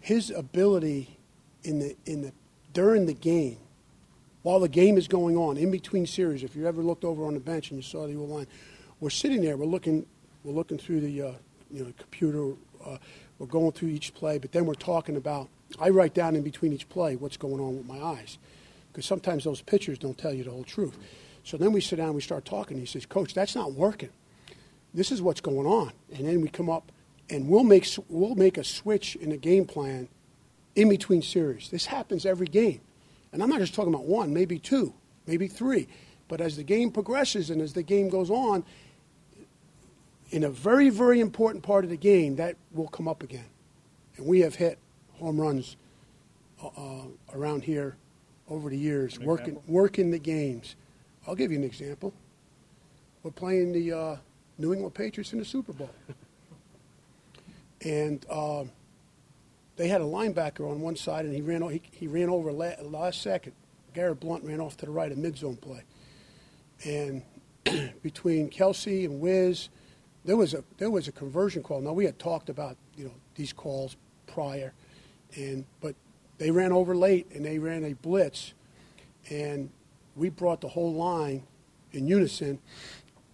his 0.00 0.30
ability 0.30 1.18
in 1.62 1.78
the 1.78 1.96
in 2.06 2.22
the 2.22 2.32
during 2.72 3.06
the 3.06 3.14
game, 3.14 3.58
while 4.44 4.60
the 4.60 4.68
game 4.68 4.98
is 4.98 5.08
going 5.08 5.38
on, 5.38 5.56
in 5.56 5.70
between 5.70 6.06
series, 6.06 6.42
if 6.44 6.54
you 6.54 6.66
ever 6.66 6.82
looked 6.82 7.02
over 7.02 7.24
on 7.24 7.32
the 7.32 7.40
bench 7.40 7.70
and 7.70 7.78
you 7.78 7.82
saw 7.82 8.06
the 8.06 8.14
old 8.14 8.28
line, 8.28 8.46
we're 9.00 9.08
sitting 9.08 9.40
there, 9.40 9.56
we're 9.56 9.64
looking, 9.64 10.04
we're 10.44 10.52
looking 10.52 10.76
through 10.76 11.00
the 11.00 11.22
uh, 11.22 11.32
you 11.70 11.82
know 11.82 11.92
computer, 11.98 12.52
uh, 12.84 12.98
we're 13.38 13.46
going 13.46 13.72
through 13.72 13.88
each 13.88 14.14
play, 14.14 14.36
but 14.36 14.52
then 14.52 14.66
we're 14.66 14.74
talking 14.74 15.16
about. 15.16 15.48
I 15.80 15.88
write 15.88 16.12
down 16.12 16.36
in 16.36 16.42
between 16.42 16.74
each 16.74 16.88
play 16.90 17.16
what's 17.16 17.38
going 17.38 17.58
on 17.58 17.78
with 17.78 17.86
my 17.86 17.98
eyes, 17.98 18.36
because 18.92 19.06
sometimes 19.06 19.44
those 19.44 19.62
pictures 19.62 19.98
don't 19.98 20.16
tell 20.16 20.34
you 20.34 20.44
the 20.44 20.50
whole 20.50 20.62
truth. 20.62 20.96
So 21.42 21.56
then 21.56 21.72
we 21.72 21.80
sit 21.80 21.96
down, 21.96 22.14
we 22.14 22.20
start 22.20 22.44
talking. 22.44 22.78
He 22.78 22.86
says, 22.86 23.06
"Coach, 23.06 23.32
that's 23.32 23.54
not 23.54 23.72
working. 23.72 24.10
This 24.92 25.10
is 25.10 25.22
what's 25.22 25.40
going 25.40 25.66
on." 25.66 25.92
And 26.14 26.28
then 26.28 26.42
we 26.42 26.48
come 26.48 26.68
up, 26.68 26.92
and 27.30 27.48
we'll 27.48 27.64
make 27.64 27.88
we'll 28.10 28.34
make 28.34 28.58
a 28.58 28.64
switch 28.64 29.16
in 29.16 29.30
the 29.30 29.38
game 29.38 29.64
plan 29.64 30.08
in 30.76 30.90
between 30.90 31.22
series. 31.22 31.70
This 31.70 31.86
happens 31.86 32.26
every 32.26 32.46
game. 32.46 32.82
And 33.34 33.42
I'm 33.42 33.50
not 33.50 33.58
just 33.58 33.74
talking 33.74 33.92
about 33.92 34.06
one, 34.06 34.32
maybe 34.32 34.60
two, 34.60 34.94
maybe 35.26 35.48
three. 35.48 35.88
But 36.28 36.40
as 36.40 36.56
the 36.56 36.62
game 36.62 36.92
progresses 36.92 37.50
and 37.50 37.60
as 37.60 37.72
the 37.72 37.82
game 37.82 38.08
goes 38.08 38.30
on, 38.30 38.64
in 40.30 40.44
a 40.44 40.50
very, 40.50 40.88
very 40.88 41.18
important 41.18 41.64
part 41.64 41.82
of 41.82 41.90
the 41.90 41.96
game, 41.96 42.36
that 42.36 42.56
will 42.72 42.86
come 42.86 43.08
up 43.08 43.24
again. 43.24 43.46
And 44.16 44.24
we 44.24 44.40
have 44.42 44.54
hit 44.54 44.78
home 45.14 45.40
runs 45.40 45.76
uh, 46.62 46.68
uh, 46.76 47.02
around 47.34 47.64
here 47.64 47.96
over 48.48 48.70
the 48.70 48.78
years, 48.78 49.18
working, 49.18 49.56
example? 49.56 49.74
working 49.74 50.10
the 50.12 50.18
games. 50.20 50.76
I'll 51.26 51.34
give 51.34 51.50
you 51.50 51.58
an 51.58 51.64
example. 51.64 52.14
We're 53.24 53.32
playing 53.32 53.72
the 53.72 53.92
uh, 53.92 54.16
New 54.58 54.72
England 54.72 54.94
Patriots 54.94 55.32
in 55.32 55.40
the 55.40 55.44
Super 55.44 55.72
Bowl. 55.72 55.90
and 57.80 58.24
um, 58.30 58.70
they 59.76 59.88
had 59.88 60.00
a 60.00 60.04
linebacker 60.04 60.68
on 60.70 60.80
one 60.80 60.96
side, 60.96 61.24
and 61.24 61.34
he 61.34 61.42
ran 61.42 61.62
he, 61.70 61.82
he 61.90 62.06
ran 62.06 62.28
over 62.28 62.52
la- 62.52 62.80
last 62.82 63.22
second. 63.22 63.52
Garrett 63.94 64.20
Blount 64.20 64.44
ran 64.44 64.60
off 64.60 64.76
to 64.78 64.86
the 64.86 64.92
right, 64.92 65.10
a 65.10 65.16
mid 65.16 65.36
zone 65.36 65.56
play, 65.56 65.82
and 66.84 67.22
between 68.02 68.50
Kelce 68.50 69.04
and 69.04 69.20
Wiz, 69.20 69.68
there 70.24 70.36
was 70.36 70.54
a 70.54 70.64
there 70.78 70.90
was 70.90 71.08
a 71.08 71.12
conversion 71.12 71.62
call. 71.62 71.80
Now 71.80 71.92
we 71.92 72.04
had 72.04 72.18
talked 72.18 72.48
about 72.48 72.76
you 72.96 73.04
know 73.04 73.14
these 73.34 73.52
calls 73.52 73.96
prior, 74.26 74.72
and 75.36 75.64
but 75.80 75.94
they 76.38 76.50
ran 76.50 76.72
over 76.72 76.96
late 76.96 77.30
and 77.32 77.44
they 77.44 77.58
ran 77.58 77.84
a 77.84 77.94
blitz, 77.94 78.54
and 79.30 79.70
we 80.16 80.28
brought 80.28 80.60
the 80.60 80.68
whole 80.68 80.92
line 80.92 81.42
in 81.92 82.06
unison, 82.06 82.58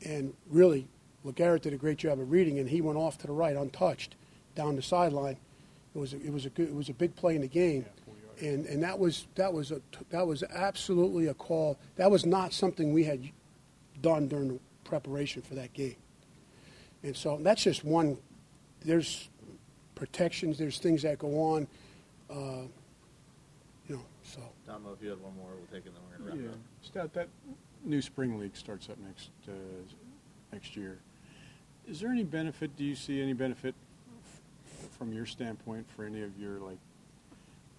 and 0.04 0.34
really, 0.50 0.86
LeGarrette 1.24 1.62
did 1.62 1.72
a 1.72 1.76
great 1.78 1.98
job 1.98 2.20
of 2.20 2.30
reading, 2.30 2.58
and 2.58 2.68
he 2.68 2.80
went 2.80 2.98
off 2.98 3.18
to 3.18 3.26
the 3.26 3.32
right 3.32 3.56
untouched 3.56 4.16
down 4.54 4.76
the 4.76 4.82
sideline. 4.82 5.36
It 5.94 5.98
was 5.98 6.12
a, 6.12 6.16
it 6.16 6.32
was 6.32 6.46
a 6.46 6.50
good, 6.50 6.68
it 6.68 6.74
was 6.74 6.88
a 6.88 6.94
big 6.94 7.14
play 7.16 7.34
in 7.34 7.40
the 7.40 7.48
game, 7.48 7.84
and 8.40 8.64
and 8.66 8.82
that 8.82 8.98
was 8.98 9.26
that 9.34 9.52
was 9.52 9.72
a 9.72 9.80
that 10.10 10.26
was 10.26 10.42
absolutely 10.44 11.26
a 11.26 11.34
call. 11.34 11.78
That 11.96 12.10
was 12.10 12.24
not 12.24 12.52
something 12.52 12.92
we 12.92 13.04
had 13.04 13.28
done 14.00 14.28
during 14.28 14.48
the 14.48 14.60
preparation 14.84 15.42
for 15.42 15.54
that 15.56 15.72
game, 15.72 15.96
and 17.02 17.16
so 17.16 17.38
that's 17.42 17.62
just 17.64 17.84
one. 17.84 18.18
There's 18.84 19.28
protections. 19.94 20.58
There's 20.58 20.78
things 20.78 21.02
that 21.02 21.18
go 21.18 21.40
on. 21.42 21.66
Uh, 22.30 22.62
you 23.88 23.96
know, 23.96 24.02
so 24.22 24.40
Tom, 24.66 24.86
if 24.96 25.02
you 25.02 25.10
had 25.10 25.20
one 25.20 25.36
more, 25.36 25.50
we'll 25.56 25.66
take 25.66 25.86
it, 25.86 25.92
then 25.92 26.02
we're 26.08 26.28
going 26.28 26.38
to 26.38 26.44
Yeah, 26.44 26.50
wrap 26.50 26.56
up. 26.56 26.60
Stat, 26.82 27.12
that 27.14 27.28
new 27.84 28.00
spring 28.00 28.38
league 28.38 28.56
starts 28.56 28.88
up 28.88 28.96
next, 28.98 29.30
uh, 29.48 29.52
next 30.52 30.76
year. 30.76 30.98
Is 31.88 31.98
there 32.00 32.10
any 32.10 32.22
benefit, 32.22 32.76
do 32.76 32.84
you 32.84 32.94
see 32.94 33.20
any 33.20 33.32
benefit 33.32 33.74
f- 33.74 33.89
from 35.00 35.14
your 35.14 35.24
standpoint 35.24 35.86
for 35.96 36.04
any 36.04 36.22
of 36.22 36.38
your, 36.38 36.60
like, 36.60 36.76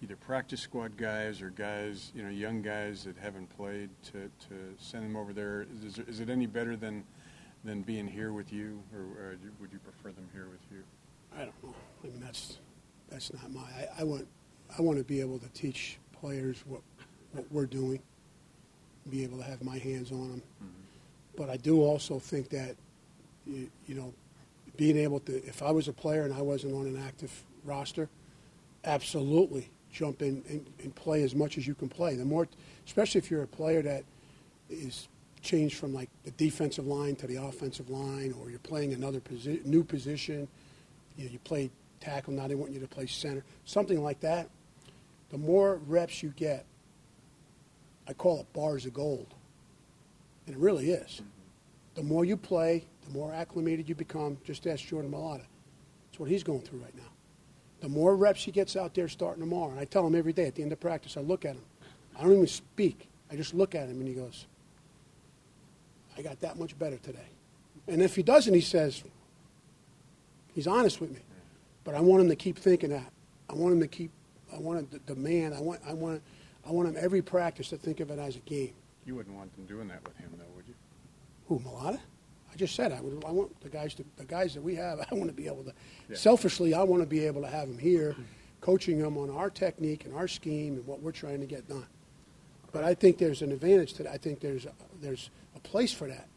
either 0.02 0.16
practice 0.16 0.60
squad 0.60 0.96
guys 0.96 1.40
or 1.40 1.50
guys, 1.50 2.10
you 2.16 2.22
know, 2.24 2.28
young 2.28 2.60
guys 2.60 3.04
that 3.04 3.16
haven't 3.16 3.48
played 3.56 3.88
to, 4.02 4.28
to 4.48 4.74
send 4.76 5.04
them 5.04 5.14
over 5.14 5.32
there? 5.32 5.64
Is, 5.86 6.00
is 6.00 6.18
it 6.18 6.28
any 6.28 6.46
better 6.46 6.74
than, 6.74 7.04
than 7.62 7.82
being 7.82 8.08
here 8.08 8.32
with 8.32 8.52
you, 8.52 8.82
or, 8.92 9.36
would 9.60 9.72
you 9.72 9.78
prefer 9.78 10.10
them 10.10 10.28
here 10.32 10.48
with 10.50 10.58
you? 10.72 10.82
I 11.32 11.44
don't 11.44 11.62
know. 11.62 11.74
I 12.02 12.06
mean, 12.08 12.20
that's 12.20 12.58
that's 13.08 13.32
not 13.32 13.52
my. 13.52 13.60
I, 13.60 14.00
I 14.00 14.04
want 14.04 14.26
I 14.76 14.82
want 14.82 14.98
to 14.98 15.04
be 15.04 15.20
able 15.20 15.38
to 15.38 15.48
teach 15.50 15.98
players 16.20 16.62
what 16.66 16.82
what 17.32 17.46
we're 17.50 17.66
doing, 17.66 18.00
be 19.08 19.22
able 19.22 19.38
to 19.38 19.44
have 19.44 19.62
my 19.62 19.78
hands 19.78 20.10
on 20.10 20.28
them. 20.28 20.42
Mm-hmm. 20.62 21.36
But 21.36 21.48
I 21.48 21.56
do 21.56 21.80
also 21.80 22.18
think 22.18 22.50
that 22.50 22.76
you, 23.46 23.70
you 23.86 23.94
know, 23.94 24.12
being 24.76 24.96
able 24.96 25.20
to. 25.20 25.34
If 25.46 25.62
I 25.62 25.70
was 25.70 25.88
a 25.88 25.92
player 25.92 26.22
and 26.22 26.32
I 26.32 26.42
wasn't 26.42 26.74
on 26.74 26.86
an 26.86 26.96
active 26.96 27.44
roster, 27.64 28.08
absolutely 28.84 29.70
jump 29.92 30.22
in 30.22 30.42
and, 30.48 30.66
and 30.82 30.94
play 30.94 31.22
as 31.22 31.34
much 31.34 31.58
as 31.58 31.66
you 31.66 31.74
can 31.74 31.88
play. 31.88 32.16
The 32.16 32.24
more, 32.24 32.48
especially 32.86 33.18
if 33.18 33.30
you're 33.30 33.42
a 33.42 33.46
player 33.46 33.82
that 33.82 34.04
is 34.70 35.08
changed 35.42 35.76
from 35.76 35.92
like 35.92 36.08
the 36.24 36.30
defensive 36.32 36.86
line 36.86 37.16
to 37.16 37.26
the 37.26 37.36
offensive 37.36 37.90
line, 37.90 38.34
or 38.40 38.48
you're 38.50 38.58
playing 38.60 38.94
another 38.94 39.20
posi- 39.20 39.64
new 39.64 39.84
position. 39.84 40.48
You, 41.16 41.26
know, 41.26 41.30
you 41.32 41.38
play 41.40 41.70
tackle, 42.00 42.32
now 42.32 42.48
they 42.48 42.54
want 42.54 42.72
you 42.72 42.80
to 42.80 42.86
play 42.86 43.06
center, 43.06 43.44
something 43.64 44.02
like 44.02 44.20
that. 44.20 44.48
The 45.30 45.38
more 45.38 45.80
reps 45.86 46.22
you 46.22 46.30
get, 46.30 46.64
I 48.08 48.12
call 48.12 48.40
it 48.40 48.52
bars 48.52 48.86
of 48.86 48.94
gold, 48.94 49.26
and 50.46 50.56
it 50.56 50.58
really 50.58 50.90
is. 50.90 51.22
The 51.94 52.02
more 52.02 52.24
you 52.24 52.36
play, 52.36 52.84
the 53.06 53.18
more 53.18 53.32
acclimated 53.32 53.88
you 53.88 53.94
become. 53.94 54.38
Just 54.44 54.66
ask 54.66 54.86
Jordan 54.86 55.10
Mailata. 55.10 55.44
That's 56.06 56.20
what 56.20 56.28
he's 56.28 56.42
going 56.42 56.62
through 56.62 56.80
right 56.80 56.96
now. 56.96 57.10
The 57.80 57.88
more 57.88 58.16
reps 58.16 58.44
he 58.44 58.52
gets 58.52 58.76
out 58.76 58.94
there 58.94 59.08
starting 59.08 59.42
tomorrow, 59.42 59.70
and 59.70 59.80
I 59.80 59.84
tell 59.84 60.06
him 60.06 60.14
every 60.14 60.32
day 60.32 60.46
at 60.46 60.54
the 60.54 60.62
end 60.62 60.72
of 60.72 60.80
practice, 60.80 61.16
I 61.16 61.20
look 61.20 61.44
at 61.44 61.56
him. 61.56 61.64
I 62.16 62.22
don't 62.22 62.32
even 62.32 62.46
speak. 62.46 63.08
I 63.30 63.36
just 63.36 63.54
look 63.54 63.74
at 63.74 63.88
him, 63.88 63.98
and 63.98 64.06
he 64.06 64.14
goes, 64.14 64.46
I 66.16 66.22
got 66.22 66.40
that 66.40 66.58
much 66.58 66.78
better 66.78 66.98
today. 66.98 67.26
And 67.88 68.00
if 68.00 68.14
he 68.14 68.22
doesn't, 68.22 68.54
he 68.54 68.60
says, 68.60 69.02
he's 70.54 70.66
honest 70.66 71.00
with 71.00 71.10
me. 71.10 71.20
But 71.84 71.94
I 71.94 72.00
want 72.00 72.22
him 72.22 72.28
to 72.28 72.36
keep 72.36 72.58
thinking 72.58 72.90
that. 72.90 73.10
I 73.50 73.54
want 73.54 73.74
him 73.74 73.80
to 73.80 73.88
keep, 73.88 74.12
I 74.54 74.58
want 74.58 74.90
to 74.92 74.98
demand, 75.00 75.54
I 75.54 75.60
want, 75.60 75.80
I 75.86 75.92
want, 75.92 76.22
I 76.66 76.70
want 76.70 76.88
him 76.88 76.96
every 76.98 77.22
practice 77.22 77.70
to 77.70 77.76
think 77.76 78.00
of 78.00 78.10
it 78.10 78.18
as 78.18 78.36
a 78.36 78.40
game. 78.40 78.74
You 79.04 79.16
wouldn't 79.16 79.34
want 79.34 79.52
them 79.56 79.66
doing 79.66 79.88
that 79.88 80.04
with 80.04 80.16
him, 80.18 80.30
though? 80.38 80.44
Who, 81.52 81.60
Mailata? 81.60 82.00
I 82.50 82.56
just 82.56 82.74
said 82.74 82.92
I 82.92 83.00
would. 83.00 83.24
I 83.26 83.30
want 83.30 83.60
the 83.60 83.68
guys 83.68 83.94
to, 83.94 84.04
the 84.16 84.24
guys 84.24 84.54
that 84.54 84.62
we 84.62 84.74
have. 84.76 85.00
I 85.10 85.14
want 85.14 85.28
to 85.28 85.34
be 85.34 85.46
able 85.46 85.64
to. 85.64 85.72
Yeah. 86.08 86.16
Selfishly, 86.16 86.74
I 86.74 86.82
want 86.82 87.02
to 87.02 87.06
be 87.06 87.26
able 87.26 87.42
to 87.42 87.48
have 87.48 87.68
them 87.68 87.78
here, 87.78 88.16
coaching 88.60 88.98
them 88.98 89.18
on 89.18 89.30
our 89.30 89.50
technique 89.50 90.04
and 90.04 90.14
our 90.14 90.28
scheme 90.28 90.74
and 90.74 90.86
what 90.86 91.00
we're 91.02 91.12
trying 91.12 91.40
to 91.40 91.46
get 91.46 91.68
done. 91.68 91.86
But 92.72 92.84
I 92.84 92.94
think 92.94 93.18
there's 93.18 93.42
an 93.42 93.52
advantage 93.52 93.92
to 93.94 94.04
that. 94.04 94.12
I 94.12 94.16
think 94.16 94.40
there's 94.40 94.66
there's 95.00 95.30
a 95.54 95.60
place 95.60 95.92
for 95.92 96.08
that. 96.08 96.28